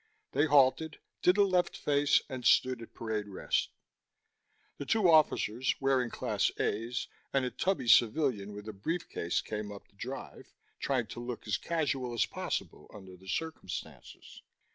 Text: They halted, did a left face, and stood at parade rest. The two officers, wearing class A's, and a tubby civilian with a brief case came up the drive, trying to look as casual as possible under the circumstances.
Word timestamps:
They 0.31 0.47
halted, 0.47 0.97
did 1.21 1.37
a 1.37 1.43
left 1.43 1.77
face, 1.77 2.23
and 2.27 2.43
stood 2.43 2.81
at 2.81 2.95
parade 2.95 3.27
rest. 3.27 3.69
The 4.79 4.85
two 4.87 5.07
officers, 5.07 5.75
wearing 5.79 6.09
class 6.09 6.49
A's, 6.59 7.07
and 7.31 7.45
a 7.45 7.51
tubby 7.51 7.87
civilian 7.87 8.53
with 8.53 8.67
a 8.67 8.73
brief 8.73 9.07
case 9.07 9.41
came 9.41 9.71
up 9.71 9.87
the 9.89 9.95
drive, 9.95 10.55
trying 10.79 11.05
to 11.05 11.19
look 11.19 11.45
as 11.47 11.57
casual 11.57 12.13
as 12.15 12.25
possible 12.25 12.89
under 12.91 13.15
the 13.15 13.27
circumstances. 13.27 14.41